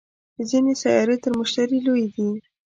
[0.49, 2.27] ځینې سیارې تر مشتري لویې دي